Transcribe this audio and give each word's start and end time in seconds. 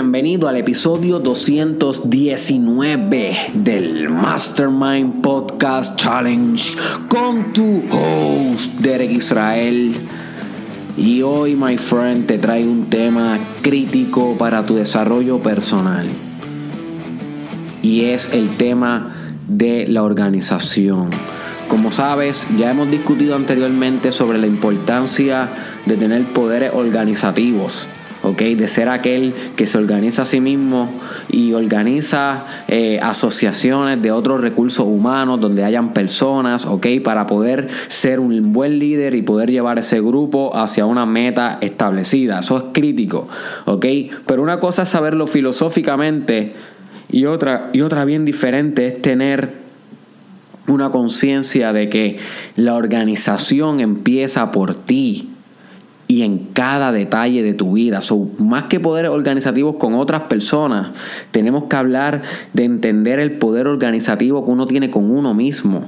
Bienvenido 0.00 0.46
al 0.46 0.56
episodio 0.56 1.18
219 1.18 3.36
del 3.52 4.08
Mastermind 4.08 5.22
Podcast 5.22 5.98
Challenge 5.98 6.72
con 7.08 7.52
tu 7.52 7.82
host 7.90 8.74
Derek 8.74 9.10
Israel. 9.10 9.96
Y 10.96 11.22
hoy, 11.22 11.56
my 11.56 11.76
friend, 11.76 12.26
te 12.26 12.38
traigo 12.38 12.70
un 12.70 12.88
tema 12.88 13.40
crítico 13.60 14.36
para 14.38 14.64
tu 14.64 14.76
desarrollo 14.76 15.40
personal. 15.40 16.06
Y 17.82 18.04
es 18.04 18.28
el 18.32 18.50
tema 18.50 19.16
de 19.48 19.88
la 19.88 20.04
organización. 20.04 21.10
Como 21.66 21.90
sabes, 21.90 22.46
ya 22.56 22.70
hemos 22.70 22.88
discutido 22.88 23.34
anteriormente 23.34 24.12
sobre 24.12 24.38
la 24.38 24.46
importancia 24.46 25.48
de 25.86 25.96
tener 25.96 26.22
poderes 26.32 26.70
organizativos 26.72 27.88
de 28.22 28.68
ser 28.68 28.88
aquel 28.88 29.34
que 29.56 29.66
se 29.66 29.78
organiza 29.78 30.22
a 30.22 30.24
sí 30.24 30.40
mismo 30.40 30.90
y 31.28 31.52
organiza 31.54 32.44
eh, 32.68 32.98
asociaciones 33.02 34.00
de 34.02 34.10
otros 34.10 34.40
recursos 34.40 34.86
humanos 34.86 35.40
donde 35.40 35.64
hayan 35.64 35.92
personas, 35.92 36.66
¿ok? 36.66 36.86
Para 37.02 37.26
poder 37.26 37.68
ser 37.88 38.20
un 38.20 38.52
buen 38.52 38.78
líder 38.78 39.14
y 39.14 39.22
poder 39.22 39.50
llevar 39.50 39.78
ese 39.78 40.00
grupo 40.00 40.56
hacia 40.56 40.86
una 40.86 41.06
meta 41.06 41.58
establecida. 41.60 42.40
Eso 42.40 42.56
es 42.56 42.64
crítico, 42.72 43.28
¿ok? 43.64 43.86
Pero 44.26 44.42
una 44.42 44.60
cosa 44.60 44.82
es 44.82 44.88
saberlo 44.88 45.26
filosóficamente 45.26 46.54
y 47.10 47.24
otra, 47.24 47.70
y 47.72 47.80
otra 47.80 48.04
bien 48.04 48.24
diferente 48.24 48.86
es 48.88 49.02
tener 49.02 49.68
una 50.66 50.90
conciencia 50.90 51.72
de 51.72 51.88
que 51.88 52.18
la 52.56 52.74
organización 52.74 53.80
empieza 53.80 54.50
por 54.50 54.74
ti 54.74 55.27
y 56.08 56.22
en 56.22 56.38
cada 56.38 56.90
detalle 56.90 57.42
de 57.42 57.52
tu 57.52 57.74
vida. 57.74 58.00
So, 58.00 58.28
más 58.38 58.64
que 58.64 58.80
poderes 58.80 59.10
organizativos 59.10 59.76
con 59.76 59.94
otras 59.94 60.22
personas, 60.22 60.88
tenemos 61.30 61.64
que 61.64 61.76
hablar 61.76 62.22
de 62.54 62.64
entender 62.64 63.20
el 63.20 63.32
poder 63.32 63.66
organizativo 63.66 64.44
que 64.44 64.50
uno 64.50 64.66
tiene 64.66 64.90
con 64.90 65.10
uno 65.10 65.34
mismo. 65.34 65.84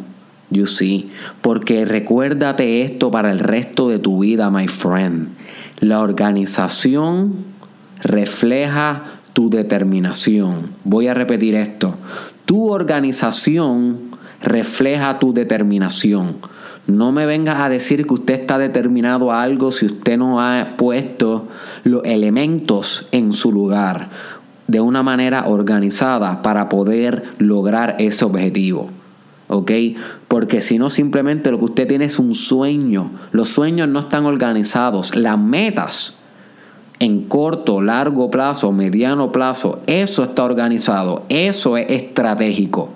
You 0.51 0.67
see, 0.67 1.11
porque 1.43 1.85
recuérdate 1.85 2.83
esto 2.83 3.11
para 3.11 3.31
el 3.31 3.39
resto 3.39 3.89
de 3.89 3.99
tu 3.99 4.21
vida, 4.21 4.51
my 4.51 4.69
friend. 4.69 5.29
La 5.79 6.01
organización 6.01 7.37
refleja 8.03 9.05
tu 9.33 9.49
determinación. 9.49 10.73
Voy 10.85 11.07
a 11.07 11.15
repetir 11.15 11.55
esto. 11.55 11.95
Tu 12.45 12.69
organización 12.69 14.11
refleja 14.43 15.19
tu 15.19 15.33
determinación. 15.33 16.37
No 16.87 17.13
me 17.13 17.27
vengas 17.27 17.61
a 17.61 17.69
decir 17.69 18.07
que 18.07 18.15
usted 18.15 18.35
está 18.35 18.59
determinado 18.59 19.31
a 19.31 19.43
algo 19.43 19.71
si 19.71 19.87
usted 19.87 20.19
no 20.19 20.41
ha 20.41 20.77
puesto 20.77 21.49
los 21.85 22.03
elementos 22.05 23.09
en 23.13 23.33
su 23.33 23.53
lugar 23.53 24.09
de 24.67 24.81
una 24.81 25.03
manera 25.03 25.47
organizada 25.47 26.43
para 26.43 26.69
poder 26.69 27.25
lograr 27.39 27.97
ese 27.99 28.25
objetivo. 28.25 28.89
¿ok? 29.49 29.73
Porque 30.29 30.61
si 30.61 30.79
no, 30.79 30.91
simplemente 30.91 31.51
lo 31.51 31.59
que 31.59 31.65
usted 31.65 31.89
tiene 31.89 32.05
es 32.05 32.19
un 32.19 32.35
sueño. 32.35 33.11
Los 33.33 33.49
sueños 33.49 33.89
no 33.89 34.01
están 34.01 34.27
organizados. 34.27 35.17
Las 35.17 35.39
metas 35.39 36.15
en 37.01 37.23
corto, 37.23 37.83
largo 37.83 38.31
plazo, 38.31 38.71
mediano 38.73 39.33
plazo, 39.33 39.81
eso 39.87 40.23
está 40.23 40.45
organizado. 40.45 41.25
Eso 41.29 41.77
es 41.77 41.91
estratégico. 41.91 42.91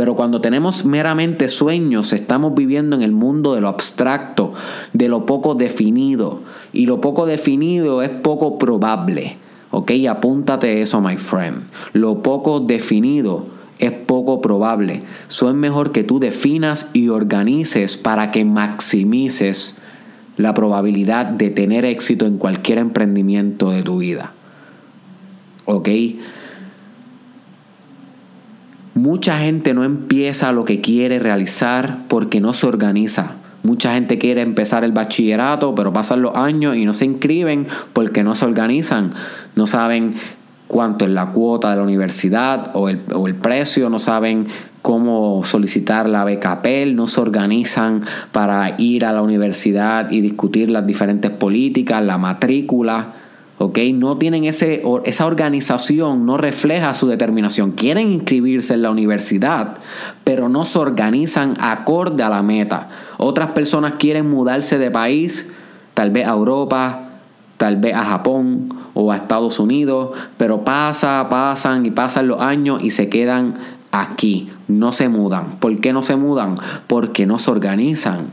Pero 0.00 0.16
cuando 0.16 0.40
tenemos 0.40 0.86
meramente 0.86 1.46
sueños, 1.48 2.14
estamos 2.14 2.54
viviendo 2.54 2.96
en 2.96 3.02
el 3.02 3.12
mundo 3.12 3.54
de 3.54 3.60
lo 3.60 3.68
abstracto, 3.68 4.54
de 4.94 5.10
lo 5.10 5.26
poco 5.26 5.54
definido. 5.54 6.40
Y 6.72 6.86
lo 6.86 7.02
poco 7.02 7.26
definido 7.26 8.00
es 8.00 8.08
poco 8.08 8.58
probable. 8.58 9.36
¿Ok? 9.70 9.90
Apúntate 10.08 10.80
eso, 10.80 11.02
my 11.02 11.18
friend. 11.18 11.64
Lo 11.92 12.22
poco 12.22 12.60
definido 12.60 13.44
es 13.78 13.90
poco 13.92 14.40
probable. 14.40 15.02
Eso 15.28 15.50
es 15.50 15.54
mejor 15.54 15.92
que 15.92 16.02
tú 16.02 16.18
definas 16.18 16.88
y 16.94 17.10
organices 17.10 17.98
para 17.98 18.30
que 18.30 18.46
maximices 18.46 19.76
la 20.38 20.54
probabilidad 20.54 21.26
de 21.26 21.50
tener 21.50 21.84
éxito 21.84 22.24
en 22.24 22.38
cualquier 22.38 22.78
emprendimiento 22.78 23.70
de 23.70 23.82
tu 23.82 23.98
vida. 23.98 24.32
¿Ok? 25.66 25.90
Mucha 29.00 29.38
gente 29.38 29.72
no 29.72 29.82
empieza 29.82 30.52
lo 30.52 30.66
que 30.66 30.82
quiere 30.82 31.18
realizar 31.18 32.00
porque 32.06 32.38
no 32.38 32.52
se 32.52 32.66
organiza. 32.66 33.36
Mucha 33.62 33.94
gente 33.94 34.18
quiere 34.18 34.42
empezar 34.42 34.84
el 34.84 34.92
bachillerato, 34.92 35.74
pero 35.74 35.90
pasan 35.90 36.20
los 36.20 36.36
años 36.36 36.76
y 36.76 36.84
no 36.84 36.92
se 36.92 37.06
inscriben 37.06 37.66
porque 37.94 38.22
no 38.22 38.34
se 38.34 38.44
organizan. 38.44 39.12
No 39.56 39.66
saben 39.66 40.16
cuánto 40.66 41.06
es 41.06 41.12
la 41.12 41.28
cuota 41.32 41.70
de 41.70 41.76
la 41.78 41.82
universidad 41.82 42.72
o 42.74 42.90
el, 42.90 43.00
o 43.14 43.26
el 43.26 43.36
precio, 43.36 43.88
no 43.88 43.98
saben 43.98 44.48
cómo 44.82 45.44
solicitar 45.44 46.06
la 46.06 46.24
beca 46.24 46.60
PEL, 46.60 46.94
no 46.94 47.08
se 47.08 47.22
organizan 47.22 48.04
para 48.32 48.74
ir 48.78 49.06
a 49.06 49.12
la 49.12 49.22
universidad 49.22 50.10
y 50.10 50.20
discutir 50.20 50.70
las 50.70 50.86
diferentes 50.86 51.30
políticas, 51.30 52.04
la 52.04 52.18
matrícula. 52.18 53.14
No 53.60 54.16
tienen 54.16 54.44
ese, 54.44 54.82
esa 55.04 55.26
organización, 55.26 56.24
no 56.24 56.38
refleja 56.38 56.94
su 56.94 57.06
determinación. 57.08 57.72
Quieren 57.72 58.10
inscribirse 58.10 58.72
en 58.72 58.80
la 58.80 58.90
universidad, 58.90 59.76
pero 60.24 60.48
no 60.48 60.64
se 60.64 60.78
organizan 60.78 61.58
acorde 61.60 62.22
a 62.22 62.30
la 62.30 62.42
meta. 62.42 62.88
Otras 63.18 63.50
personas 63.50 63.94
quieren 63.98 64.30
mudarse 64.30 64.78
de 64.78 64.90
país, 64.90 65.50
tal 65.92 66.10
vez 66.10 66.26
a 66.26 66.30
Europa, 66.30 67.10
tal 67.58 67.76
vez 67.76 67.94
a 67.94 68.06
Japón 68.06 68.70
o 68.94 69.12
a 69.12 69.16
Estados 69.16 69.58
Unidos, 69.58 70.16
pero 70.38 70.64
pasa, 70.64 71.26
pasan 71.28 71.84
y 71.84 71.90
pasan 71.90 72.28
los 72.28 72.40
años 72.40 72.82
y 72.82 72.92
se 72.92 73.10
quedan 73.10 73.56
aquí, 73.92 74.48
no 74.68 74.94
se 74.94 75.10
mudan. 75.10 75.56
¿Por 75.60 75.80
qué 75.80 75.92
no 75.92 76.00
se 76.00 76.16
mudan? 76.16 76.54
Porque 76.86 77.26
no 77.26 77.38
se 77.38 77.50
organizan. 77.50 78.28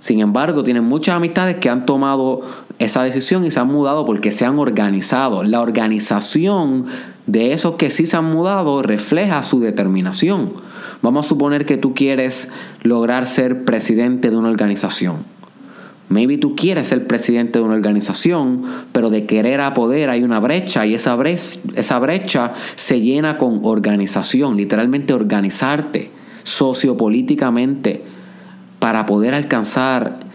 Sin 0.00 0.20
embargo, 0.20 0.64
tienen 0.64 0.84
muchas 0.84 1.14
amistades 1.14 1.56
que 1.56 1.68
han 1.68 1.84
tomado 1.84 2.40
esa 2.78 3.02
decisión 3.02 3.44
y 3.44 3.50
se 3.50 3.60
han 3.60 3.68
mudado 3.68 4.06
porque 4.06 4.32
se 4.32 4.46
han 4.46 4.58
organizado. 4.58 5.42
La 5.44 5.60
organización 5.60 6.86
de 7.26 7.52
esos 7.52 7.74
que 7.76 7.90
sí 7.90 8.06
se 8.06 8.16
han 8.16 8.24
mudado 8.24 8.82
refleja 8.82 9.42
su 9.42 9.60
determinación. 9.60 10.54
Vamos 11.02 11.26
a 11.26 11.28
suponer 11.28 11.66
que 11.66 11.76
tú 11.76 11.94
quieres 11.94 12.50
lograr 12.82 13.26
ser 13.26 13.66
presidente 13.66 14.30
de 14.30 14.36
una 14.36 14.48
organización. 14.48 15.18
Maybe 16.08 16.38
tú 16.38 16.56
quieres 16.56 16.88
ser 16.88 17.06
presidente 17.06 17.58
de 17.60 17.64
una 17.64 17.74
organización, 17.74 18.62
pero 18.92 19.10
de 19.10 19.26
querer 19.26 19.60
a 19.60 19.74
poder 19.74 20.10
hay 20.10 20.24
una 20.24 20.40
brecha 20.40 20.84
y 20.84 20.94
esa 20.94 21.14
brecha, 21.14 21.60
esa 21.76 21.98
brecha 22.00 22.54
se 22.74 23.00
llena 23.00 23.38
con 23.38 23.60
organización, 23.62 24.56
literalmente 24.56 25.12
organizarte 25.12 26.10
sociopolíticamente 26.42 28.02
para 28.80 29.06
poder 29.06 29.34
alcanzar 29.34 30.30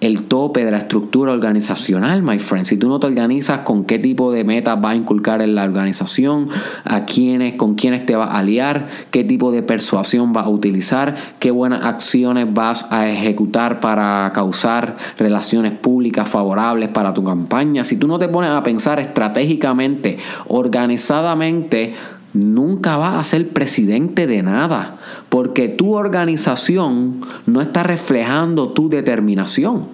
el 0.00 0.24
tope 0.24 0.62
de 0.64 0.70
la 0.70 0.76
estructura 0.76 1.32
organizacional, 1.32 2.22
my 2.22 2.38
friend. 2.38 2.66
Si 2.66 2.76
tú 2.76 2.88
no 2.88 3.00
te 3.00 3.06
organizas 3.06 3.60
con 3.60 3.84
qué 3.84 3.98
tipo 3.98 4.30
de 4.30 4.44
metas 4.44 4.78
va 4.84 4.90
a 4.90 4.94
inculcar 4.94 5.40
en 5.40 5.54
la 5.54 5.64
organización, 5.64 6.48
a 6.84 7.06
quiénes, 7.06 7.54
con 7.54 7.76
quiénes 7.76 8.04
te 8.04 8.14
vas 8.14 8.28
a 8.28 8.38
aliar, 8.38 8.88
qué 9.10 9.24
tipo 9.24 9.52
de 9.52 9.62
persuasión 9.62 10.34
vas 10.34 10.44
a 10.44 10.50
utilizar, 10.50 11.16
qué 11.38 11.50
buenas 11.50 11.84
acciones 11.84 12.52
vas 12.52 12.86
a 12.90 13.08
ejecutar 13.08 13.80
para 13.80 14.30
causar 14.34 14.96
relaciones 15.18 15.72
públicas 15.72 16.28
favorables 16.28 16.90
para 16.90 17.14
tu 17.14 17.24
campaña. 17.24 17.84
Si 17.84 17.96
tú 17.96 18.06
no 18.06 18.18
te 18.18 18.28
pones 18.28 18.50
a 18.50 18.62
pensar 18.62 19.00
estratégicamente, 19.00 20.18
organizadamente, 20.48 21.94
nunca 22.36 22.96
vas 22.96 23.14
a 23.14 23.24
ser 23.24 23.48
presidente 23.48 24.26
de 24.26 24.42
nada, 24.42 24.98
porque 25.28 25.68
tu 25.68 25.94
organización 25.94 27.20
no 27.46 27.60
está 27.60 27.82
reflejando 27.82 28.70
tu 28.70 28.88
determinación. 28.88 29.88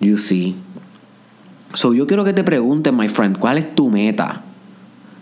You 0.00 0.18
see. 0.18 0.56
So 1.74 1.94
yo 1.94 2.06
quiero 2.06 2.24
que 2.24 2.32
te 2.32 2.44
preguntes, 2.44 2.92
my 2.92 3.08
friend, 3.08 3.38
¿cuál 3.38 3.58
es 3.58 3.74
tu 3.74 3.88
meta? 3.88 4.42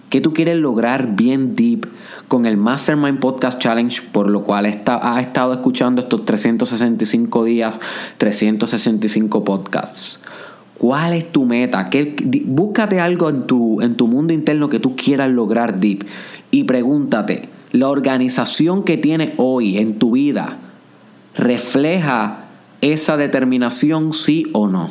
¿Qué 0.09 0.21
tú 0.21 0.33
quieres 0.33 0.57
lograr 0.57 1.15
bien 1.15 1.55
deep 1.55 1.87
con 2.27 2.45
el 2.45 2.57
Mastermind 2.57 3.21
Podcast 3.21 3.61
Challenge, 3.61 4.03
por 4.11 4.29
lo 4.29 4.43
cual 4.43 4.67
has 4.67 5.21
estado 5.21 5.53
escuchando 5.53 6.03
estos 6.03 6.25
365 6.25 7.45
días, 7.45 7.79
365 8.19 9.45
podcasts? 9.45 10.21
¿Cuál 10.81 11.13
es 11.13 11.31
tu 11.31 11.45
meta? 11.45 11.91
¿Qué, 11.91 12.17
búscate 12.47 13.01
algo 13.01 13.29
en 13.29 13.47
tu, 13.47 13.83
en 13.83 13.97
tu 13.97 14.09
mundo 14.09 14.33
interno 14.33 14.71
que 14.71 14.81
tú 14.81 14.97
quieras 14.97 15.29
lograr 15.29 15.79
deep 15.79 16.07
y 16.51 16.65
pregúntate, 16.65 17.51
¿la 17.71 17.91
organización 17.91 18.83
que 18.83 18.97
tienes 18.97 19.35
hoy 19.37 19.77
en 19.77 19.99
tu 19.99 20.13
vida 20.13 20.57
refleja 21.37 22.47
esa 22.81 23.19
determinación 23.19 24.15
sí 24.15 24.47
o 24.55 24.69
no? 24.69 24.89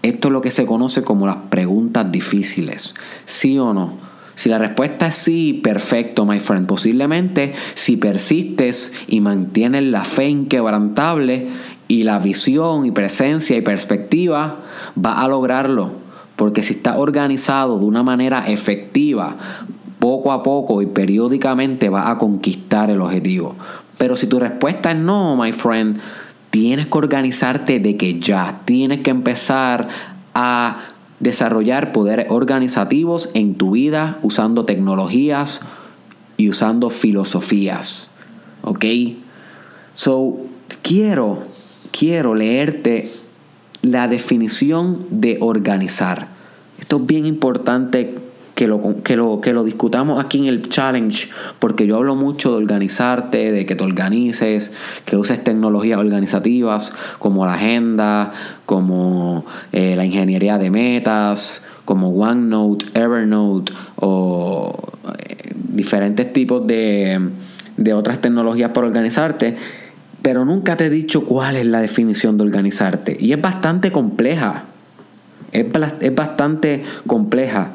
Esto 0.00 0.28
es 0.28 0.32
lo 0.32 0.40
que 0.40 0.50
se 0.50 0.64
conoce 0.64 1.02
como 1.02 1.26
las 1.26 1.36
preguntas 1.50 2.10
difíciles. 2.10 2.94
¿Sí 3.26 3.58
o 3.58 3.74
no? 3.74 3.98
Si 4.34 4.48
la 4.48 4.58
respuesta 4.58 5.08
es 5.08 5.14
sí, 5.14 5.60
perfecto, 5.62 6.24
my 6.24 6.40
friend. 6.40 6.66
Posiblemente 6.66 7.52
si 7.74 7.98
persistes 7.98 8.94
y 9.08 9.20
mantienes 9.20 9.82
la 9.84 10.04
fe 10.04 10.28
inquebrantable 10.28 11.48
y 11.88 12.02
la 12.02 12.18
visión 12.18 12.86
y 12.86 12.90
presencia 12.90 13.56
y 13.56 13.62
perspectiva, 13.62 14.56
va 15.02 15.22
a 15.22 15.28
lograrlo. 15.28 15.90
Porque 16.36 16.62
si 16.62 16.74
estás 16.74 16.96
organizado 16.98 17.78
de 17.78 17.84
una 17.84 18.02
manera 18.02 18.46
efectiva, 18.46 19.36
poco 19.98 20.32
a 20.32 20.42
poco 20.42 20.82
y 20.82 20.86
periódicamente 20.86 21.88
vas 21.88 22.08
a 22.08 22.18
conquistar 22.18 22.90
el 22.90 23.00
objetivo. 23.00 23.54
Pero 23.98 24.16
si 24.16 24.26
tu 24.26 24.38
respuesta 24.38 24.90
es 24.90 24.98
no, 24.98 25.36
my 25.36 25.52
friend, 25.52 25.98
tienes 26.50 26.86
que 26.86 26.98
organizarte 26.98 27.80
de 27.80 27.96
que 27.96 28.18
ya, 28.18 28.62
tienes 28.64 29.00
que 29.00 29.10
empezar 29.10 29.88
a 30.34 30.78
desarrollar 31.20 31.92
poderes 31.92 32.26
organizativos 32.28 33.30
en 33.34 33.54
tu 33.54 33.72
vida 33.72 34.18
usando 34.22 34.64
tecnologías 34.64 35.60
y 36.36 36.50
usando 36.50 36.90
filosofías. 36.90 38.10
¿Ok? 38.62 38.84
So, 39.94 40.36
quiero, 40.82 41.42
quiero 41.90 42.34
leerte 42.34 43.10
la 43.82 44.08
definición 44.08 45.06
de 45.10 45.38
organizar. 45.40 46.28
Esto 46.78 46.96
es 46.98 47.06
bien 47.06 47.26
importante 47.26 48.14
que 48.56 48.66
lo, 48.66 49.02
que, 49.02 49.16
lo, 49.16 49.40
que 49.42 49.52
lo 49.52 49.64
discutamos 49.64 50.24
aquí 50.24 50.38
en 50.38 50.46
el 50.46 50.68
challenge, 50.70 51.28
porque 51.58 51.86
yo 51.86 51.96
hablo 51.96 52.16
mucho 52.16 52.52
de 52.52 52.56
organizarte, 52.56 53.52
de 53.52 53.66
que 53.66 53.76
te 53.76 53.84
organices, 53.84 54.72
que 55.04 55.16
uses 55.16 55.44
tecnologías 55.44 55.98
organizativas 55.98 56.92
como 57.18 57.44
la 57.44 57.54
agenda, 57.54 58.32
como 58.64 59.44
eh, 59.72 59.94
la 59.94 60.06
ingeniería 60.06 60.56
de 60.56 60.70
metas, 60.70 61.64
como 61.84 62.08
OneNote, 62.08 62.86
Evernote 62.94 63.74
o 63.96 64.74
eh, 65.18 65.52
diferentes 65.54 66.32
tipos 66.32 66.66
de, 66.66 67.20
de 67.76 67.92
otras 67.92 68.20
tecnologías 68.22 68.70
para 68.70 68.86
organizarte. 68.86 69.56
Pero 70.26 70.44
nunca 70.44 70.76
te 70.76 70.86
he 70.86 70.90
dicho 70.90 71.24
cuál 71.24 71.54
es 71.54 71.66
la 71.66 71.80
definición 71.80 72.36
de 72.36 72.42
organizarte. 72.42 73.16
Y 73.20 73.32
es 73.32 73.40
bastante 73.40 73.92
compleja. 73.92 74.64
Es, 75.52 75.66
bastante 76.16 76.82
compleja. 77.06 77.70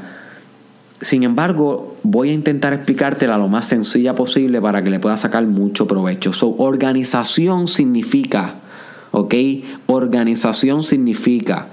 Sin 1.00 1.24
embargo, 1.24 1.96
voy 2.04 2.32
a 2.32 2.34
intentar 2.34 2.74
explicártela 2.74 3.38
lo 3.38 3.48
más 3.48 3.68
sencilla 3.68 4.16
posible 4.16 4.60
para 4.60 4.84
que 4.84 4.90
le 4.90 5.00
puedas 5.00 5.22
sacar 5.22 5.48
mucho 5.48 5.88
provecho. 5.88 6.34
So, 6.34 6.54
organización 6.58 7.70
significa, 7.70 8.56
¿ok? 9.12 9.34
Organización 9.86 10.84
significa 10.84 11.68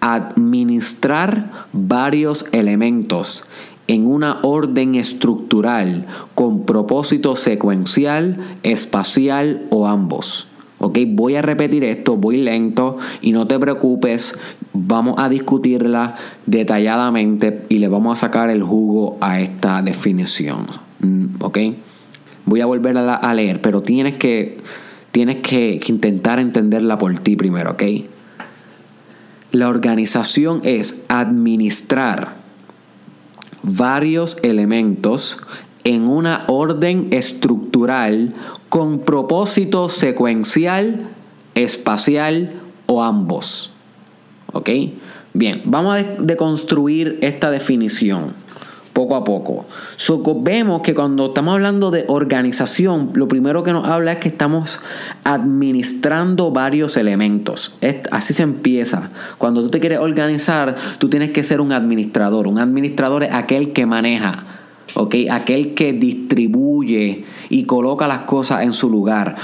administrar 0.00 1.68
varios 1.72 2.46
elementos 2.50 3.44
en 3.90 4.06
una 4.06 4.38
orden 4.42 4.94
estructural 4.94 6.06
con 6.36 6.64
propósito 6.64 7.34
secuencial, 7.34 8.36
espacial 8.62 9.66
o 9.70 9.88
ambos. 9.88 10.46
¿ok? 10.78 10.96
Voy 11.08 11.34
a 11.34 11.42
repetir 11.42 11.82
esto, 11.82 12.16
voy 12.16 12.36
lento 12.36 12.98
y 13.20 13.32
no 13.32 13.48
te 13.48 13.58
preocupes, 13.58 14.38
vamos 14.72 15.16
a 15.18 15.28
discutirla 15.28 16.14
detalladamente 16.46 17.64
y 17.68 17.78
le 17.78 17.88
vamos 17.88 18.16
a 18.16 18.20
sacar 18.20 18.48
el 18.48 18.62
jugo 18.62 19.18
a 19.20 19.40
esta 19.40 19.82
definición, 19.82 20.66
mm, 21.00 21.42
¿ok? 21.42 21.58
Voy 22.44 22.60
a 22.60 22.66
volver 22.66 22.96
a, 22.96 23.34
leer, 23.34 23.60
pero 23.60 23.82
tienes 23.82 24.14
que, 24.18 24.58
tienes 25.10 25.38
que 25.42 25.80
intentar 25.88 26.38
entenderla 26.38 26.96
por 26.96 27.18
ti 27.18 27.34
primero, 27.34 27.72
¿ok? 27.72 27.82
La 29.50 29.68
organización 29.68 30.60
es 30.62 31.04
administrar 31.08 32.39
varios 33.62 34.38
elementos 34.42 35.38
en 35.84 36.08
una 36.08 36.44
orden 36.48 37.08
estructural 37.10 38.34
con 38.68 39.00
propósito 39.00 39.88
secuencial, 39.88 41.08
espacial 41.54 42.52
o 42.86 43.02
ambos. 43.02 43.72
¿Ok? 44.52 44.70
Bien, 45.32 45.62
vamos 45.64 45.96
a 45.96 46.02
deconstruir 46.02 47.18
esta 47.22 47.50
definición 47.50 48.34
poco 48.92 49.16
a 49.16 49.24
poco. 49.24 49.66
vemos 50.42 50.82
que 50.82 50.94
cuando 50.94 51.26
estamos 51.26 51.54
hablando 51.54 51.90
de 51.90 52.04
organización, 52.08 53.10
lo 53.14 53.28
primero 53.28 53.62
que 53.62 53.72
nos 53.72 53.86
habla 53.86 54.12
es 54.12 54.18
que 54.18 54.28
estamos 54.28 54.80
administrando 55.24 56.50
varios 56.50 56.96
elementos. 56.96 57.76
así 58.10 58.34
se 58.34 58.42
empieza. 58.42 59.10
Cuando 59.38 59.62
tú 59.62 59.70
te 59.70 59.80
quieres 59.80 59.98
organizar, 59.98 60.74
tú 60.98 61.08
tienes 61.08 61.30
que 61.30 61.44
ser 61.44 61.60
un 61.60 61.72
administrador. 61.72 62.46
Un 62.46 62.58
administrador 62.58 63.24
es 63.24 63.32
aquel 63.32 63.72
que 63.72 63.86
maneja 63.86 64.44
Aquel 65.30 65.74
que 65.74 65.92
distribuye 65.92 67.24
y 67.48 67.64
coloca 67.64 68.08
las 68.08 68.20
cosas 68.20 68.62
en 68.62 68.72
su 68.72 68.90
lugar. 68.90 69.36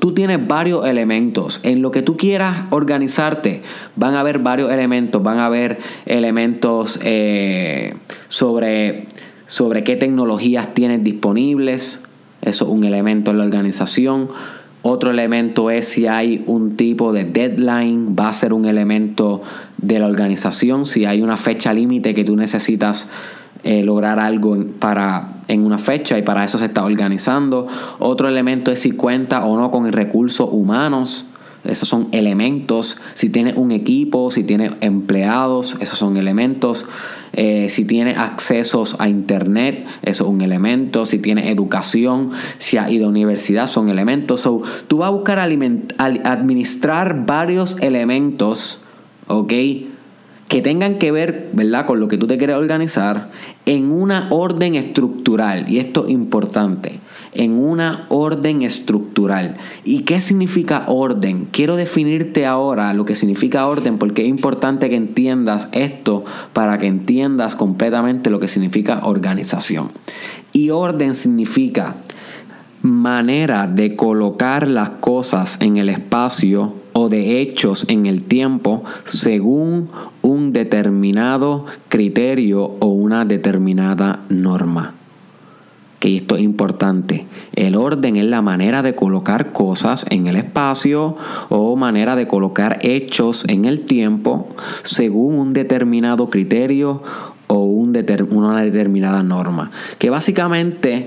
tú 0.00 0.12
tienes 0.12 0.46
varios 0.46 0.86
elementos. 0.86 1.60
En 1.62 1.82
lo 1.82 1.90
que 1.90 2.02
tú 2.02 2.16
quieras 2.16 2.64
organizarte, 2.70 3.62
van 3.96 4.14
a 4.14 4.20
haber 4.20 4.38
varios 4.38 4.70
elementos. 4.70 5.22
Van 5.22 5.38
a 5.38 5.46
haber 5.46 5.78
elementos 6.06 6.98
eh, 7.02 7.94
sobre, 8.28 9.06
sobre 9.46 9.84
qué 9.84 9.96
tecnologías 9.96 10.74
tienes 10.74 11.02
disponibles. 11.02 12.02
Eso 12.40 12.64
es 12.64 12.70
un 12.70 12.84
elemento 12.84 13.30
en 13.30 13.38
la 13.38 13.44
organización. 13.44 14.28
Otro 14.84 15.12
elemento 15.12 15.70
es 15.70 15.86
si 15.86 16.08
hay 16.08 16.42
un 16.46 16.76
tipo 16.76 17.12
de 17.12 17.24
deadline, 17.24 18.16
va 18.18 18.28
a 18.28 18.32
ser 18.32 18.52
un 18.52 18.64
elemento 18.64 19.40
de 19.78 20.00
la 20.00 20.06
organización. 20.06 20.86
Si 20.86 21.04
hay 21.04 21.22
una 21.22 21.36
fecha 21.36 21.72
límite 21.72 22.14
que 22.14 22.24
tú 22.24 22.34
necesitas 22.34 23.08
eh, 23.64 23.82
lograr 23.82 24.18
algo 24.18 24.56
en, 24.56 24.72
para, 24.72 25.34
en 25.48 25.64
una 25.64 25.78
fecha 25.78 26.18
y 26.18 26.22
para 26.22 26.44
eso 26.44 26.58
se 26.58 26.64
está 26.64 26.84
organizando. 26.84 27.68
Otro 27.98 28.28
elemento 28.28 28.72
es 28.72 28.80
si 28.80 28.92
cuenta 28.92 29.44
o 29.44 29.56
no 29.56 29.70
con 29.70 29.90
recursos 29.92 30.48
humanos. 30.50 31.26
Esos 31.64 31.88
son 31.88 32.08
elementos. 32.10 32.96
Si 33.14 33.30
tiene 33.30 33.54
un 33.54 33.70
equipo, 33.70 34.32
si 34.32 34.42
tiene 34.42 34.72
empleados, 34.80 35.76
esos 35.80 35.96
son 35.96 36.16
elementos. 36.16 36.86
Eh, 37.34 37.68
si 37.68 37.84
tiene 37.84 38.16
accesos 38.16 38.96
a 38.98 39.08
internet, 39.08 39.86
eso 40.02 40.24
es 40.24 40.30
un 40.30 40.40
elemento. 40.40 41.06
Si 41.06 41.18
tiene 41.18 41.52
educación, 41.52 42.30
si 42.58 42.78
ha 42.78 42.90
ido 42.90 43.06
a 43.06 43.10
universidad, 43.10 43.68
son 43.68 43.90
elementos. 43.90 44.40
So, 44.40 44.62
tú 44.88 44.98
vas 44.98 45.08
a 45.08 45.10
buscar 45.10 45.38
administrar 45.38 47.26
varios 47.26 47.76
elementos, 47.80 48.80
¿ok? 49.28 49.52
Que 50.52 50.60
tengan 50.60 50.98
que 50.98 51.10
ver, 51.12 51.48
¿verdad?, 51.54 51.86
con 51.86 51.98
lo 51.98 52.08
que 52.08 52.18
tú 52.18 52.26
te 52.26 52.36
quieres 52.36 52.56
organizar 52.56 53.30
en 53.64 53.90
una 53.90 54.28
orden 54.28 54.74
estructural. 54.74 55.66
Y 55.66 55.78
esto 55.78 56.04
es 56.04 56.12
importante, 56.12 57.00
en 57.32 57.52
una 57.52 58.04
orden 58.10 58.60
estructural. 58.60 59.56
¿Y 59.82 60.00
qué 60.00 60.20
significa 60.20 60.84
orden? 60.88 61.48
Quiero 61.50 61.76
definirte 61.76 62.44
ahora 62.44 62.92
lo 62.92 63.06
que 63.06 63.16
significa 63.16 63.66
orden 63.66 63.96
porque 63.96 64.24
es 64.24 64.28
importante 64.28 64.90
que 64.90 64.96
entiendas 64.96 65.68
esto 65.72 66.22
para 66.52 66.76
que 66.76 66.86
entiendas 66.86 67.56
completamente 67.56 68.28
lo 68.28 68.38
que 68.38 68.48
significa 68.48 69.00
organización. 69.04 69.90
Y 70.52 70.68
orden 70.68 71.14
significa 71.14 71.96
manera 72.82 73.66
de 73.66 73.96
colocar 73.96 74.68
las 74.68 74.90
cosas 74.90 75.56
en 75.62 75.78
el 75.78 75.88
espacio 75.88 76.81
o 76.92 77.08
de 77.08 77.40
hechos 77.40 77.86
en 77.88 78.06
el 78.06 78.22
tiempo 78.22 78.84
según 79.04 79.88
un 80.22 80.52
determinado 80.52 81.64
criterio 81.88 82.76
o 82.80 82.86
una 82.86 83.24
determinada 83.24 84.20
norma. 84.28 84.94
Que 85.98 86.16
esto 86.16 86.34
es 86.36 86.42
importante. 86.42 87.26
El 87.54 87.76
orden 87.76 88.16
es 88.16 88.24
la 88.24 88.42
manera 88.42 88.82
de 88.82 88.96
colocar 88.96 89.52
cosas 89.52 90.04
en 90.10 90.26
el 90.26 90.34
espacio 90.36 91.16
o 91.48 91.76
manera 91.76 92.16
de 92.16 92.26
colocar 92.26 92.80
hechos 92.82 93.44
en 93.48 93.66
el 93.66 93.82
tiempo 93.82 94.48
según 94.82 95.36
un 95.36 95.52
determinado 95.52 96.28
criterio 96.28 97.02
o 97.46 97.64
un 97.64 97.92
una 98.30 98.62
determinada 98.62 99.22
norma. 99.22 99.70
Que 99.98 100.10
básicamente 100.10 101.06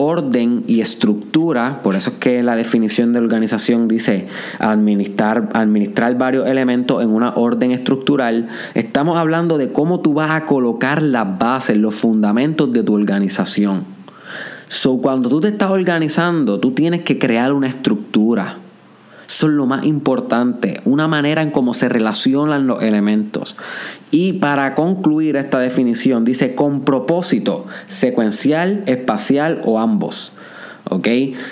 orden 0.00 0.62
y 0.68 0.80
estructura, 0.80 1.80
por 1.82 1.96
eso 1.96 2.10
es 2.10 2.16
que 2.16 2.42
la 2.44 2.54
definición 2.54 3.12
de 3.12 3.18
organización 3.18 3.88
dice 3.88 4.28
administrar, 4.60 5.48
administrar 5.54 6.16
varios 6.16 6.46
elementos 6.46 7.02
en 7.02 7.08
una 7.08 7.34
orden 7.34 7.72
estructural, 7.72 8.46
estamos 8.74 9.18
hablando 9.18 9.58
de 9.58 9.72
cómo 9.72 9.98
tú 10.00 10.14
vas 10.14 10.30
a 10.30 10.46
colocar 10.46 11.02
las 11.02 11.38
bases, 11.38 11.76
los 11.76 11.96
fundamentos 11.96 12.72
de 12.72 12.84
tu 12.84 12.94
organización. 12.94 13.84
So, 14.68 14.98
cuando 14.98 15.28
tú 15.28 15.40
te 15.40 15.48
estás 15.48 15.70
organizando, 15.70 16.60
tú 16.60 16.70
tienes 16.70 17.02
que 17.02 17.18
crear 17.18 17.52
una 17.52 17.66
estructura. 17.66 18.58
Es 19.28 19.42
lo 19.42 19.66
más 19.66 19.84
importante, 19.84 20.80
una 20.84 21.06
manera 21.06 21.42
en 21.42 21.50
cómo 21.50 21.74
se 21.74 21.88
relacionan 21.88 22.66
los 22.66 22.82
elementos. 22.82 23.56
Y 24.10 24.34
para 24.34 24.74
concluir 24.74 25.36
esta 25.36 25.58
definición, 25.58 26.24
dice 26.24 26.54
con 26.54 26.80
propósito, 26.80 27.66
secuencial, 27.88 28.82
espacial 28.86 29.60
o 29.64 29.78
ambos. 29.78 30.32
¿Ok? 30.90 31.08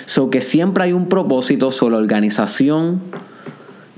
So 0.07 0.31
que 0.31 0.41
siempre 0.41 0.85
hay 0.85 0.93
un 0.93 1.07
propósito, 1.07 1.71
sobre 1.71 1.97
organización 1.97 3.01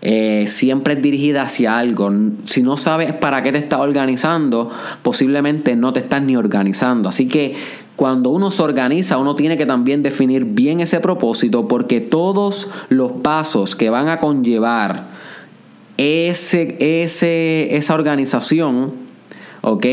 eh, 0.02 0.46
siempre 0.48 0.94
es 0.94 1.02
dirigida 1.02 1.44
hacia 1.44 1.78
algo. 1.78 2.12
Si 2.46 2.62
no 2.62 2.78
sabes 2.78 3.14
para 3.14 3.44
qué 3.44 3.52
te 3.52 3.58
estás 3.58 3.82
organizando, 3.82 4.70
posiblemente 5.02 5.76
no 5.76 5.92
te 5.94 6.00
estás 6.00 6.22
ni 6.22 6.36
organizando. 6.36 7.10
Así 7.10 7.28
que 7.28 7.56
cuando 7.96 8.30
uno 8.30 8.50
se 8.50 8.64
organiza, 8.64 9.18
uno 9.18 9.36
tiene 9.36 9.58
que 9.58 9.66
también 9.66 10.04
definir 10.04 10.46
bien 10.46 10.80
ese 10.80 11.02
propósito 11.02 11.68
porque 11.68 12.00
todos 12.00 12.70
los 12.88 13.12
pasos 13.12 13.76
que 13.76 13.90
van 13.90 14.08
a 14.08 14.20
conllevar 14.20 15.08
ese, 15.98 16.78
ese, 16.80 17.76
esa 17.76 17.94
organización, 17.94 18.94
¿ok? 19.62 19.86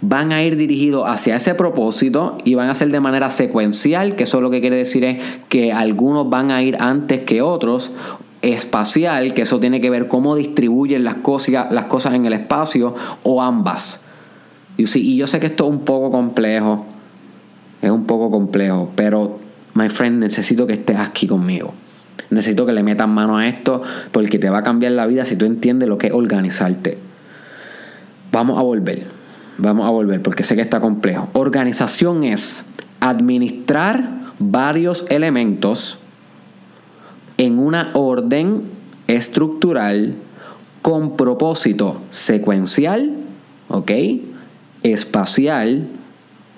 Van 0.00 0.32
a 0.32 0.42
ir 0.42 0.56
dirigidos 0.56 1.04
hacia 1.06 1.36
ese 1.36 1.54
propósito 1.54 2.38
y 2.44 2.56
van 2.56 2.70
a 2.70 2.74
ser 2.74 2.88
de 2.90 2.98
manera 2.98 3.30
secuencial, 3.30 4.16
que 4.16 4.24
eso 4.24 4.40
lo 4.40 4.50
que 4.50 4.60
quiere 4.60 4.74
decir 4.74 5.04
es 5.04 5.22
que 5.48 5.72
algunos 5.72 6.28
van 6.28 6.50
a 6.50 6.60
ir 6.60 6.76
antes 6.80 7.20
que 7.20 7.40
otros, 7.40 7.92
espacial, 8.52 9.34
que 9.34 9.42
eso 9.42 9.60
tiene 9.60 9.80
que 9.80 9.90
ver 9.90 10.08
cómo 10.08 10.36
distribuyen 10.36 11.04
las 11.04 11.16
cosas, 11.16 11.70
las 11.70 11.86
cosas 11.86 12.14
en 12.14 12.24
el 12.24 12.32
espacio, 12.32 12.94
o 13.22 13.42
ambas. 13.42 14.00
y 14.76 15.16
yo 15.16 15.26
sé 15.26 15.40
que 15.40 15.46
esto 15.46 15.66
es 15.66 15.70
un 15.70 15.80
poco 15.80 16.10
complejo, 16.10 16.86
es 17.80 17.90
un 17.90 18.04
poco 18.04 18.30
complejo, 18.30 18.90
pero, 18.96 19.38
my 19.74 19.88
friend, 19.88 20.18
necesito 20.18 20.66
que 20.66 20.74
estés 20.74 20.98
aquí 20.98 21.26
conmigo. 21.26 21.74
Necesito 22.30 22.64
que 22.66 22.72
le 22.72 22.82
metas 22.82 23.08
mano 23.08 23.36
a 23.36 23.46
esto 23.46 23.82
porque 24.10 24.38
te 24.38 24.50
va 24.50 24.58
a 24.58 24.62
cambiar 24.62 24.92
la 24.92 25.06
vida 25.06 25.24
si 25.24 25.36
tú 25.36 25.44
entiendes 25.44 25.88
lo 25.88 25.98
que 25.98 26.08
es 26.08 26.12
organizarte. 26.12 26.98
Vamos 28.32 28.58
a 28.58 28.62
volver. 28.62 29.04
Vamos 29.58 29.86
a 29.86 29.90
volver 29.90 30.20
porque 30.22 30.42
sé 30.42 30.56
que 30.56 30.62
está 30.62 30.80
complejo. 30.80 31.28
Organización 31.32 32.24
es 32.24 32.64
administrar 33.00 34.08
varios 34.38 35.06
elementos 35.10 35.98
en 37.38 37.58
una 37.58 37.90
orden 37.94 38.62
estructural 39.06 40.14
con 40.82 41.16
propósito 41.16 42.00
secuencial, 42.10 43.12
¿ok? 43.68 43.90
Espacial 44.82 45.88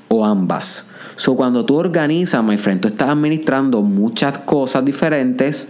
o 0.09 0.25
ambas. 0.25 0.87
So, 1.17 1.37
cuando 1.37 1.65
tú 1.65 1.77
organizas, 1.77 2.43
my 2.45 2.59
friend, 2.59 2.81
tú 2.81 2.89
estás 2.89 3.11
administrando 3.11 3.83
muchas 3.83 4.39
cosas 4.39 4.85
diferentes 4.85 5.69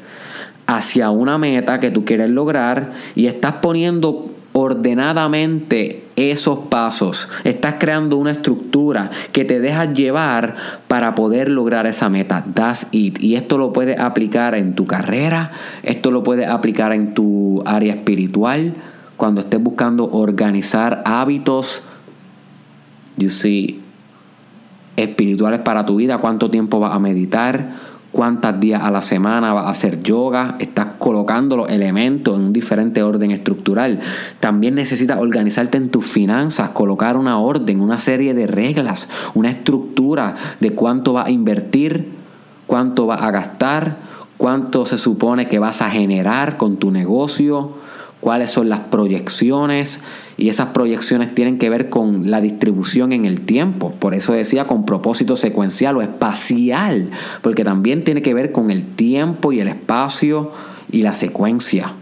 hacia 0.67 1.11
una 1.11 1.39
meta 1.39 1.79
que 1.79 1.91
tú 1.91 2.05
quieres 2.05 2.31
lograr 2.31 2.93
y 3.15 3.27
estás 3.27 3.55
poniendo 3.55 4.36
ordenadamente 4.59 6.03
esos 6.17 6.61
pasos. 6.71 7.29
Estás 7.45 7.75
creando 7.79 8.17
una 8.17 8.31
estructura 8.31 9.11
que 9.33 9.45
te 9.45 9.61
deja 9.61 9.93
llevar 9.93 10.57
para 10.89 11.15
poder 11.15 11.51
lograr 11.51 11.87
esa 11.87 12.09
meta. 12.09 12.43
That's 12.55 12.87
it. 12.91 13.21
Y 13.21 13.35
esto 13.37 13.59
lo 13.59 13.75
puedes 13.75 14.01
aplicar 14.01 14.55
en 14.55 14.75
tu 14.75 14.87
carrera, 14.87 15.53
esto 15.83 16.11
lo 16.11 16.23
puedes 16.23 16.49
aplicar 16.49 16.93
en 16.93 17.13
tu 17.13 17.63
área 17.67 17.93
espiritual, 17.93 18.73
cuando 19.19 19.43
estés 19.43 19.63
buscando 19.63 20.11
organizar 20.11 21.03
hábitos. 21.05 21.83
You 23.19 23.29
see, 23.29 23.83
espirituales 24.97 25.61
para 25.61 25.85
tu 25.85 25.97
vida, 25.97 26.17
cuánto 26.17 26.51
tiempo 26.51 26.81
vas 26.81 26.95
a 26.95 26.99
meditar, 26.99 27.73
cuántos 28.17 28.59
días 28.59 28.83
a 28.83 28.91
la 28.91 29.03
semana 29.03 29.53
vas 29.53 29.67
a 29.67 29.71
hacer 29.73 30.03
yoga, 30.03 30.57
estás 30.59 30.87
colocando 30.99 31.55
los 31.55 31.69
elementos 31.69 32.35
en 32.35 32.47
un 32.47 32.53
diferente 32.55 33.03
orden 33.03 33.31
estructural. 33.31 34.01
También 34.41 34.75
necesitas 34.75 35.19
organizarte 35.19 35.77
en 35.77 35.91
tus 35.91 36.07
finanzas, 36.07 36.71
colocar 36.71 37.19
una 37.19 37.39
orden, 37.39 37.83
una 37.83 37.99
serie 37.99 38.33
de 38.33 38.47
reglas, 38.47 39.11
una 39.35 39.51
estructura 39.51 40.35
de 40.61 40.71
cuánto 40.73 41.13
vas 41.13 41.27
a 41.27 41.31
invertir, 41.31 42.09
cuánto 42.67 43.07
vas 43.07 43.21
a 43.21 43.31
gastar, 43.31 43.99
cuánto 44.39 44.87
se 44.87 44.97
supone 44.97 45.47
que 45.47 45.59
vas 45.59 45.83
a 45.83 45.91
generar 45.91 46.57
con 46.57 46.79
tu 46.79 46.91
negocio, 46.91 47.73
cuáles 48.21 48.51
son 48.51 48.69
las 48.69 48.81
proyecciones 48.81 50.01
y 50.37 50.49
esas 50.49 50.69
proyecciones 50.69 51.35
tienen 51.35 51.59
que 51.59 51.71
ver 51.71 51.89
con 51.91 52.31
la 52.31 52.41
distribución 52.41 53.13
en 53.13 53.25
el 53.25 53.43
tiempo. 53.43 53.93
Por 53.93 54.15
eso 54.15 54.33
decía 54.33 54.67
con 54.67 54.85
propósito 54.85 55.37
secuencial 55.37 55.97
o 55.97 56.03
espacial, 56.03 57.11
porque 57.43 57.65
también 57.65 58.05
tiene 58.05 58.23
que 58.23 58.35
ver 58.35 58.53
con 58.53 58.71
el 58.71 58.85
tiempo 58.85 59.53
y 59.53 59.61
el 59.61 59.69
espacio 59.69 60.53
y 60.91 61.03
la 61.03 61.15
secuencia. 61.15 61.93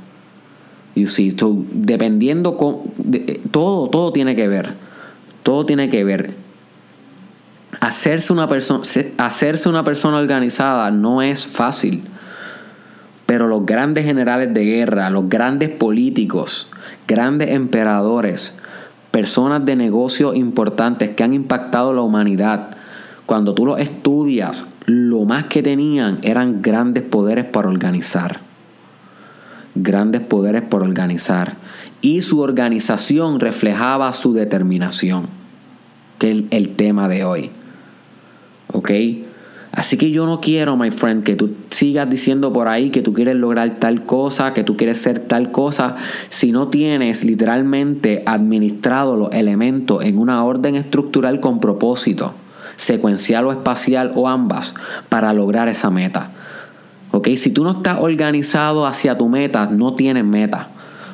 You 0.94 1.06
see, 1.06 1.34
dependiendo 1.72 2.56
con, 2.56 2.78
todo, 3.50 3.88
todo 3.88 4.12
tiene 4.12 4.36
que 4.36 4.46
ver. 4.46 4.74
Todo 5.42 5.66
tiene 5.66 5.90
que 5.90 6.04
ver. 6.04 6.34
Hacerse 7.80 8.32
una 8.32 8.46
persona, 8.46 8.82
hacerse 9.18 9.68
una 9.68 9.82
persona 9.82 10.18
organizada 10.18 10.90
no 10.90 11.20
es 11.20 11.46
fácil. 11.46 12.04
Pero 13.26 13.46
los 13.46 13.64
grandes 13.64 14.04
generales 14.04 14.52
de 14.52 14.64
guerra, 14.64 15.10
los 15.10 15.28
grandes 15.28 15.70
políticos, 15.70 16.70
grandes 17.08 17.50
emperadores, 17.50 18.54
personas 19.10 19.64
de 19.64 19.76
negocios 19.76 20.36
importantes 20.36 21.10
que 21.10 21.24
han 21.24 21.32
impactado 21.32 21.94
la 21.94 22.02
humanidad, 22.02 22.76
cuando 23.26 23.54
tú 23.54 23.64
los 23.64 23.78
estudias, 23.80 24.66
lo 24.86 25.24
más 25.24 25.44
que 25.44 25.62
tenían 25.62 26.18
eran 26.22 26.60
grandes 26.60 27.04
poderes 27.04 27.44
para 27.44 27.68
organizar. 27.68 28.40
Grandes 29.74 30.20
poderes 30.20 30.62
por 30.62 30.82
organizar. 30.82 31.56
Y 32.00 32.20
su 32.20 32.40
organización 32.40 33.40
reflejaba 33.40 34.12
su 34.12 34.34
determinación, 34.34 35.26
que 36.18 36.30
es 36.30 36.44
el, 36.50 36.76
tema 36.76 37.08
de 37.08 37.24
hoy. 37.24 37.50
¿Ok? 38.72 38.90
Así 39.74 39.96
que 39.96 40.12
yo 40.12 40.24
no 40.24 40.40
quiero, 40.40 40.76
my 40.76 40.92
friend, 40.92 41.24
que 41.24 41.34
tú 41.34 41.50
sigas 41.70 42.08
diciendo 42.08 42.52
por 42.52 42.68
ahí 42.68 42.90
que 42.90 43.02
tú 43.02 43.12
quieres 43.12 43.34
lograr 43.34 43.80
tal 43.80 44.04
cosa, 44.06 44.52
que 44.52 44.62
tú 44.62 44.76
quieres 44.76 44.98
ser 44.98 45.18
tal 45.18 45.50
cosa, 45.50 45.96
si 46.28 46.52
no 46.52 46.68
tienes 46.68 47.24
literalmente 47.24 48.22
administrado 48.24 49.16
los 49.16 49.32
elementos 49.32 50.04
en 50.04 50.18
una 50.18 50.44
orden 50.44 50.76
estructural 50.76 51.40
con 51.40 51.58
propósito, 51.58 52.34
secuencial 52.76 53.46
o 53.46 53.52
espacial 53.52 54.12
o 54.14 54.28
ambas, 54.28 54.76
para 55.08 55.32
lograr 55.32 55.66
esa 55.66 55.90
meta. 55.90 56.30
¿Ok? 57.10 57.30
Si 57.36 57.50
tú 57.50 57.64
no 57.64 57.72
estás 57.72 57.98
organizado 57.98 58.86
hacia 58.86 59.18
tu 59.18 59.28
meta, 59.28 59.66
no 59.66 59.94
tienes 59.94 60.24
meta. 60.24 60.68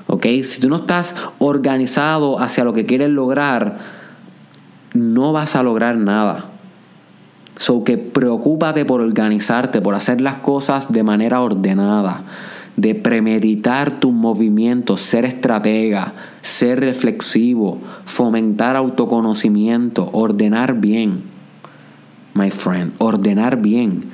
¿Ok? 0.07 0.27
Si 0.43 0.61
tú 0.61 0.69
no 0.69 0.77
estás 0.77 1.17
organizado 1.39 2.39
hacia 2.41 2.65
lo 2.65 2.75
que 2.75 2.85
quieres 2.85 3.09
lograr, 3.09 3.79
no 4.93 5.33
vas 5.33 5.57
a 5.57 5.63
lograr 5.63 5.97
nada. 5.97 6.50
So 7.61 7.85
que 7.85 7.99
preocúpate 7.99 8.87
por 8.87 9.03
organizarte, 9.03 9.83
por 9.83 9.95
hacer 9.95 10.23
las 10.23 10.37
cosas 10.37 10.91
de 10.91 11.03
manera 11.03 11.43
ordenada, 11.43 12.23
de 12.79 12.95
premeditar 12.95 14.01
tus 14.01 14.15
movimientos, 14.15 15.03
ser 15.03 15.27
estratega, 15.27 16.15
ser 16.41 16.81
reflexivo, 16.81 17.77
fomentar 18.07 18.77
autoconocimiento, 18.77 20.09
ordenar 20.15 20.81
bien. 20.81 21.21
My 22.33 22.51
friend, 22.51 22.95
ordenar 22.97 23.61
bien. 23.61 24.05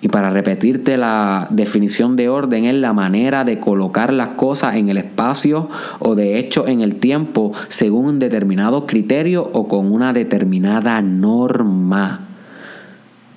Y 0.00 0.08
para 0.08 0.30
repetirte 0.30 0.96
la 0.96 1.48
definición 1.50 2.16
de 2.16 2.30
orden 2.30 2.64
es 2.64 2.76
la 2.76 2.94
manera 2.94 3.44
de 3.44 3.60
colocar 3.60 4.10
las 4.10 4.28
cosas 4.28 4.76
en 4.76 4.88
el 4.88 4.96
espacio 4.96 5.68
o 5.98 6.14
de 6.14 6.38
hecho 6.38 6.66
en 6.66 6.80
el 6.80 6.94
tiempo 6.94 7.52
según 7.68 8.06
un 8.06 8.18
determinado 8.18 8.86
criterio 8.86 9.50
o 9.52 9.68
con 9.68 9.92
una 9.92 10.14
determinada 10.14 11.02
norma. 11.02 12.30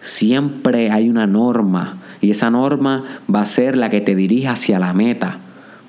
Siempre 0.02 0.92
hay 0.92 1.10
una 1.10 1.28
norma 1.28 1.98
y 2.22 2.32
esa 2.32 2.50
norma 2.50 3.04
va 3.34 3.42
a 3.42 3.46
ser 3.46 3.78
la 3.78 3.90
que 3.90 4.02
te 4.02 4.16
dirija 4.16 4.52
hacia 4.52 4.80
la 4.80 4.94
meta, 4.94 5.40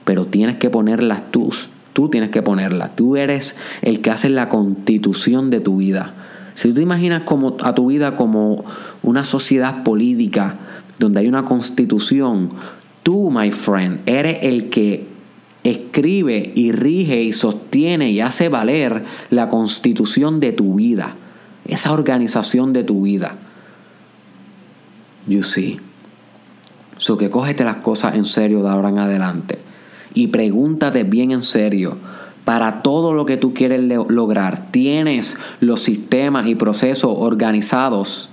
pero 0.04 0.26
tienes 0.26 0.56
que 0.56 0.70
ponerla 0.70 1.24
tú, 1.30 1.52
tú 1.92 2.08
tienes 2.08 2.30
que 2.30 2.42
ponerla, 2.42 2.94
tú 2.94 3.16
eres 3.16 3.56
el 3.82 4.00
que 4.00 4.10
hace 4.10 4.28
la 4.28 4.48
constitución 4.48 5.50
de 5.50 5.60
tu 5.60 5.78
vida. 5.78 6.14
Si 6.54 6.68
tú 6.68 6.74
te 6.74 6.82
imaginas 6.82 7.22
a 7.62 7.74
tu 7.74 7.86
vida 7.86 8.16
como 8.16 8.64
una 9.02 9.24
sociedad 9.24 9.84
política 9.84 10.56
donde 10.98 11.20
hay 11.20 11.28
una 11.28 11.44
constitución, 11.44 12.50
tú, 13.02 13.30
my 13.30 13.50
friend, 13.52 14.00
eres 14.06 14.38
el 14.42 14.68
que 14.70 15.06
escribe 15.64 16.52
y 16.54 16.72
rige 16.72 17.22
y 17.22 17.32
sostiene 17.32 18.10
y 18.10 18.20
hace 18.20 18.48
valer 18.48 19.04
la 19.30 19.48
constitución 19.48 20.40
de 20.40 20.52
tu 20.52 20.74
vida, 20.74 21.14
esa 21.66 21.92
organización 21.92 22.72
de 22.72 22.84
tu 22.84 23.02
vida. 23.02 23.36
You 25.28 25.42
see. 25.42 25.78
So 26.96 27.16
que 27.16 27.30
cógete 27.30 27.64
las 27.64 27.76
cosas 27.76 28.14
en 28.16 28.24
serio 28.24 28.62
de 28.62 28.70
ahora 28.70 28.88
en 28.88 28.98
adelante. 28.98 29.58
Y 30.14 30.28
pregúntate 30.28 31.04
bien 31.04 31.30
en 31.30 31.40
serio. 31.40 31.96
Para 32.44 32.82
todo 32.82 33.12
lo 33.12 33.26
que 33.26 33.36
tú 33.36 33.52
quieres 33.52 33.80
lograr, 34.08 34.72
¿tienes 34.72 35.36
los 35.60 35.80
sistemas 35.80 36.46
y 36.46 36.54
procesos 36.54 37.12
organizados 37.14 38.30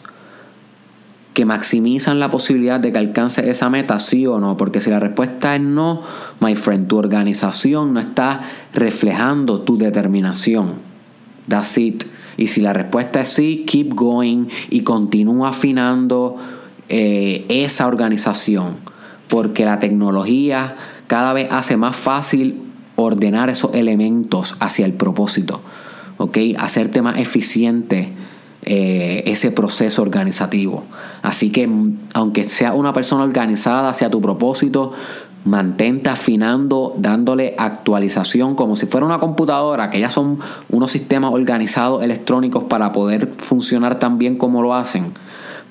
que 1.33 1.43
maximizan 1.43 2.17
la 2.17 2.31
posibilidad 2.31 2.79
de 2.79 2.93
que 2.93 2.97
alcance 2.97 3.49
esa 3.49 3.69
meta, 3.69 3.99
sí 3.99 4.25
o 4.25 4.39
no? 4.39 4.55
Porque 4.55 4.79
si 4.79 4.89
la 4.89 5.01
respuesta 5.01 5.55
es 5.55 5.61
no, 5.61 6.01
my 6.39 6.55
friend, 6.55 6.87
tu 6.87 6.97
organización 6.97 7.93
no 7.93 7.99
está 7.99 8.41
reflejando 8.73 9.59
tu 9.59 9.77
determinación. 9.77 10.75
That's 11.49 11.77
it. 11.77 12.05
Y 12.37 12.47
si 12.47 12.61
la 12.61 12.71
respuesta 12.71 13.21
es 13.21 13.27
sí, 13.27 13.65
keep 13.67 13.93
going 13.93 14.47
y 14.69 14.81
continúa 14.81 15.49
afinando 15.49 16.37
eh, 16.89 17.45
esa 17.49 17.87
organización, 17.87 18.77
porque 19.27 19.65
la 19.65 19.79
tecnología 19.79 20.75
cada 21.07 21.33
vez 21.33 21.47
hace 21.51 21.77
más 21.77 21.95
fácil 21.95 22.61
ordenar 22.95 23.49
esos 23.49 23.73
elementos 23.73 24.55
hacia 24.59 24.85
el 24.85 24.93
propósito, 24.93 25.61
¿ok? 26.17 26.37
Hacerte 26.57 27.01
más 27.01 27.19
eficiente 27.19 28.09
eh, 28.63 29.23
ese 29.27 29.51
proceso 29.51 30.01
organizativo. 30.01 30.83
Así 31.21 31.51
que 31.51 31.69
aunque 32.13 32.45
sea 32.45 32.73
una 32.73 32.93
persona 32.93 33.23
organizada 33.23 33.89
hacia 33.89 34.09
tu 34.09 34.21
propósito, 34.21 34.93
Mantente 35.45 36.09
afinando, 36.09 36.95
dándole 36.97 37.53
actualización 37.59 38.55
como 38.55 38.75
si 38.75 38.87
fuera 38.87 39.05
una 39.05 39.19
computadora, 39.19 39.91
que 39.91 39.99
ya 39.99 40.09
son 40.09 40.39
unos 40.71 40.89
sistemas 40.89 41.33
organizados 41.33 42.03
electrónicos 42.03 42.63
para 42.63 42.91
poder 42.91 43.27
funcionar 43.37 43.99
tan 43.99 44.17
bien 44.17 44.39
como 44.39 44.63
lo 44.63 44.73
hacen. 44.73 45.13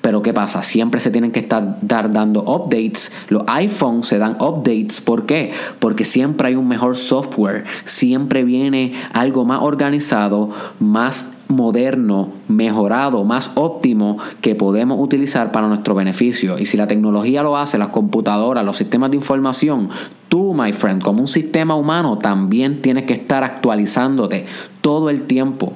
Pero 0.05 0.21
¿qué 0.21 0.33
pasa? 0.33 0.61
Siempre 0.61 1.01
se 1.01 1.09
tienen 1.09 1.31
que 1.31 1.39
estar 1.39 1.79
dando 1.81 2.43
updates. 2.43 3.11
Los 3.29 3.41
iPhones 3.47 4.05
se 4.05 4.19
dan 4.19 4.37
updates. 4.39 5.01
¿Por 5.01 5.25
qué? 5.25 5.51
Porque 5.79 6.05
siempre 6.05 6.47
hay 6.47 6.53
un 6.53 6.67
mejor 6.67 6.95
software. 6.95 7.63
Siempre 7.85 8.43
viene 8.43 8.93
algo 9.13 9.45
más 9.45 9.63
organizado, 9.63 10.51
más 10.79 11.31
moderno, 11.47 12.29
mejorado, 12.47 13.23
más 13.23 13.49
óptimo 13.55 14.17
que 14.41 14.53
podemos 14.53 15.01
utilizar 15.01 15.51
para 15.51 15.67
nuestro 15.67 15.95
beneficio. 15.95 16.59
Y 16.59 16.67
si 16.67 16.77
la 16.77 16.85
tecnología 16.85 17.41
lo 17.41 17.57
hace, 17.57 17.79
las 17.79 17.89
computadoras, 17.89 18.63
los 18.63 18.77
sistemas 18.77 19.09
de 19.09 19.17
información, 19.17 19.89
tú, 20.29 20.53
my 20.53 20.71
friend, 20.71 21.01
como 21.01 21.21
un 21.21 21.27
sistema 21.27 21.73
humano, 21.75 22.19
también 22.19 22.83
tienes 22.83 23.05
que 23.05 23.13
estar 23.13 23.43
actualizándote 23.43 24.45
todo 24.81 25.09
el 25.09 25.23
tiempo, 25.23 25.73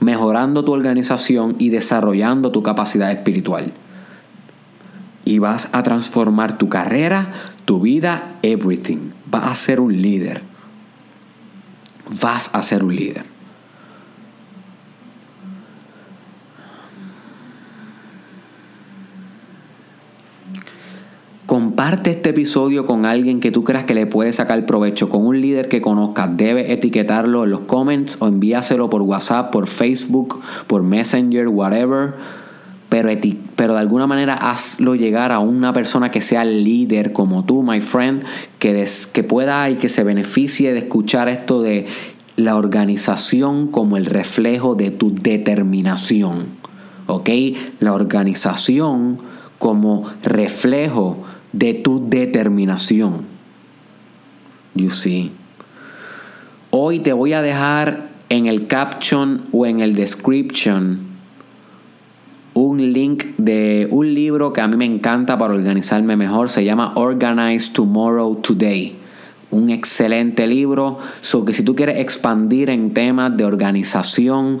mejorando 0.00 0.64
tu 0.64 0.72
organización 0.72 1.56
y 1.58 1.70
desarrollando 1.70 2.52
tu 2.52 2.62
capacidad 2.62 3.10
espiritual. 3.10 3.72
Y 5.24 5.38
vas 5.38 5.68
a 5.72 5.82
transformar 5.82 6.58
tu 6.58 6.68
carrera, 6.68 7.32
tu 7.64 7.80
vida, 7.80 8.36
everything. 8.42 9.10
Vas 9.30 9.50
a 9.50 9.54
ser 9.54 9.80
un 9.80 10.00
líder. 10.00 10.42
Vas 12.20 12.50
a 12.52 12.62
ser 12.62 12.84
un 12.84 12.94
líder. 12.94 13.35
Comparte 21.76 22.08
este 22.08 22.30
episodio 22.30 22.86
con 22.86 23.04
alguien 23.04 23.38
que 23.38 23.52
tú 23.52 23.62
creas 23.62 23.84
que 23.84 23.92
le 23.92 24.06
puede 24.06 24.32
sacar 24.32 24.64
provecho, 24.64 25.10
con 25.10 25.26
un 25.26 25.42
líder 25.42 25.68
que 25.68 25.82
conozcas. 25.82 26.34
Debe 26.34 26.72
etiquetarlo 26.72 27.44
en 27.44 27.50
los 27.50 27.60
comments 27.60 28.16
o 28.18 28.28
envíaselo 28.28 28.88
por 28.88 29.02
WhatsApp, 29.02 29.52
por 29.52 29.66
Facebook, 29.66 30.40
por 30.68 30.82
Messenger, 30.82 31.48
whatever. 31.48 32.14
Pero, 32.88 33.10
pero 33.56 33.74
de 33.74 33.80
alguna 33.80 34.06
manera 34.06 34.32
hazlo 34.32 34.94
llegar 34.94 35.32
a 35.32 35.38
una 35.38 35.74
persona 35.74 36.10
que 36.10 36.22
sea 36.22 36.46
líder 36.46 37.12
como 37.12 37.44
tú, 37.44 37.62
my 37.62 37.82
friend, 37.82 38.24
que, 38.58 38.88
que 39.12 39.22
pueda 39.22 39.68
y 39.68 39.74
que 39.74 39.90
se 39.90 40.02
beneficie 40.02 40.72
de 40.72 40.78
escuchar 40.78 41.28
esto 41.28 41.60
de 41.60 41.84
la 42.36 42.56
organización 42.56 43.66
como 43.66 43.98
el 43.98 44.06
reflejo 44.06 44.76
de 44.76 44.92
tu 44.92 45.14
determinación. 45.14 46.46
¿Ok? 47.06 47.28
La 47.80 47.92
organización 47.92 49.18
como 49.58 50.04
reflejo 50.22 51.18
de 51.56 51.74
tu 51.74 52.08
determinación. 52.08 53.24
You 54.74 54.90
see. 54.90 55.32
Hoy 56.70 56.98
te 56.98 57.14
voy 57.14 57.32
a 57.32 57.40
dejar 57.40 58.08
en 58.28 58.46
el 58.46 58.66
caption 58.66 59.44
o 59.52 59.64
en 59.64 59.80
el 59.80 59.94
description 59.94 61.00
un 62.52 62.92
link 62.92 63.24
de 63.38 63.88
un 63.90 64.14
libro 64.14 64.52
que 64.52 64.60
a 64.60 64.68
mí 64.68 64.76
me 64.76 64.84
encanta 64.84 65.38
para 65.38 65.54
organizarme 65.54 66.16
mejor. 66.16 66.50
Se 66.50 66.64
llama 66.64 66.92
Organize 66.96 67.72
Tomorrow 67.72 68.36
Today. 68.36 68.94
Un 69.50 69.70
excelente 69.70 70.46
libro. 70.46 70.98
So 71.22 71.44
que 71.44 71.54
si 71.54 71.62
tú 71.62 71.74
quieres 71.74 72.00
expandir 72.00 72.68
en 72.68 72.92
temas 72.92 73.34
de 73.36 73.44
organización, 73.44 74.60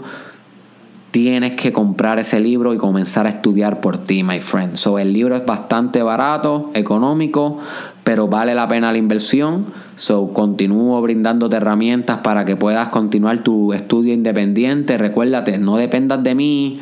tienes 1.16 1.52
que 1.52 1.72
comprar 1.72 2.18
ese 2.18 2.40
libro 2.40 2.74
y 2.74 2.76
comenzar 2.76 3.24
a 3.24 3.30
estudiar 3.30 3.80
por 3.80 3.96
ti, 3.96 4.22
my 4.22 4.38
friend. 4.42 4.76
So, 4.76 4.98
el 4.98 5.14
libro 5.14 5.34
es 5.34 5.46
bastante 5.46 6.02
barato, 6.02 6.70
económico, 6.74 7.56
pero 8.04 8.28
vale 8.28 8.54
la 8.54 8.68
pena 8.68 8.92
la 8.92 8.98
inversión. 8.98 9.64
So, 9.94 10.34
continúo 10.34 11.00
brindándote 11.00 11.56
herramientas 11.56 12.18
para 12.18 12.44
que 12.44 12.54
puedas 12.54 12.90
continuar 12.90 13.38
tu 13.38 13.72
estudio 13.72 14.12
independiente. 14.12 14.98
Recuérdate, 14.98 15.56
no 15.56 15.78
dependas 15.78 16.22
de 16.22 16.34
mí, 16.34 16.80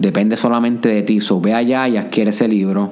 depende 0.00 0.36
solamente 0.36 0.88
de 0.88 1.02
ti. 1.02 1.20
So, 1.20 1.40
ve 1.40 1.54
allá 1.54 1.86
y 1.86 1.98
adquiere 1.98 2.30
ese 2.30 2.48
libro. 2.48 2.90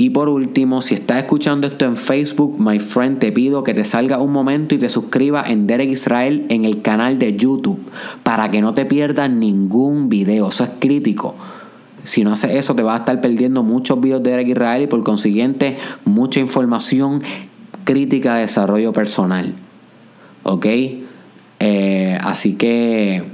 Y 0.00 0.10
por 0.10 0.28
último, 0.28 0.80
si 0.80 0.94
estás 0.94 1.18
escuchando 1.18 1.66
esto 1.66 1.84
en 1.84 1.96
Facebook, 1.96 2.60
my 2.60 2.78
friend, 2.78 3.18
te 3.18 3.32
pido 3.32 3.64
que 3.64 3.74
te 3.74 3.84
salga 3.84 4.18
un 4.18 4.30
momento 4.30 4.76
y 4.76 4.78
te 4.78 4.88
suscribas 4.88 5.50
en 5.50 5.66
Derek 5.66 5.90
Israel 5.90 6.46
en 6.50 6.64
el 6.64 6.82
canal 6.82 7.18
de 7.18 7.36
YouTube 7.36 7.80
para 8.22 8.48
que 8.52 8.60
no 8.60 8.74
te 8.74 8.86
pierdas 8.86 9.28
ningún 9.28 10.08
video. 10.08 10.50
Eso 10.50 10.62
es 10.62 10.70
crítico. 10.78 11.34
Si 12.04 12.22
no 12.22 12.32
haces 12.32 12.52
eso, 12.52 12.76
te 12.76 12.82
vas 12.84 12.94
a 12.94 12.98
estar 13.02 13.20
perdiendo 13.20 13.64
muchos 13.64 14.00
videos 14.00 14.22
de 14.22 14.30
Derek 14.30 14.48
Israel 14.48 14.82
y 14.84 14.86
por 14.86 15.02
consiguiente 15.02 15.76
mucha 16.04 16.38
información 16.38 17.20
crítica 17.82 18.36
de 18.36 18.42
desarrollo 18.42 18.92
personal. 18.92 19.52
¿Ok? 20.44 20.66
Eh, 21.58 22.18
así 22.22 22.54
que 22.54 23.24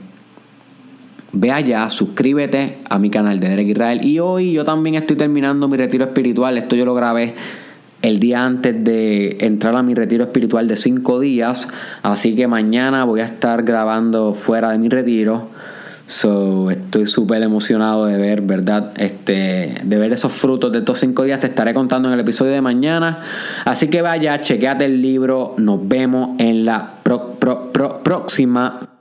Ve 1.37 1.51
allá, 1.51 1.91
suscríbete 1.91 2.79
a 2.89 3.01
mi 3.01 3.11
canal 3.11 3.41
de 3.41 3.49
Derek 3.49 3.69
Israel. 3.69 4.05
Y 4.05 4.21
hoy 4.21 4.53
yo 4.53 4.65
también 4.65 4.95
estoy 4.95 5.17
terminando 5.17 5.67
mi 5.67 5.77
retiro 5.77 6.05
espiritual. 6.05 6.57
Esto 6.57 6.77
yo 6.77 6.85
lo 6.85 6.95
grabé 6.95 7.35
el 8.03 8.21
día 8.21 8.45
antes 8.45 8.85
de 8.85 9.39
entrar 9.41 9.75
a 9.75 9.83
mi 9.83 9.95
retiro 9.95 10.23
espiritual 10.23 10.69
de 10.69 10.77
cinco 10.77 11.19
días. 11.19 11.69
Así 12.03 12.37
que 12.37 12.47
mañana 12.47 13.03
voy 13.03 13.21
a 13.21 13.25
estar 13.25 13.65
grabando 13.65 14.33
fuera 14.33 14.71
de 14.71 14.79
mi 14.79 14.89
retiro. 14.89 15.49
So, 16.07 16.71
estoy 16.71 17.07
súper 17.07 17.43
emocionado 17.43 18.07
de 18.07 18.17
ver, 18.17 18.43
¿verdad? 18.43 18.93
Este, 18.97 19.81
de 19.83 19.99
ver 19.99 20.13
esos 20.13 20.33
frutos 20.33 20.71
de 20.71 20.81
estos 20.81 21.01
cinco 21.01 21.25
días. 21.25 21.41
Te 21.41 21.49
estaré 21.49 21.75
contando 21.75 22.09
en 22.09 22.15
el 22.15 22.21
episodio 22.21 22.53
de 22.53 22.61
mañana. 22.61 23.21
Así 23.65 23.89
que 23.89 24.03
vaya, 24.03 24.41
chequeate 24.41 24.85
el 24.85 25.03
libro. 25.03 25.55
Nos 25.57 25.89
vemos 25.89 26.39
en 26.39 26.65
la 26.65 26.93
próxima. 27.03 28.94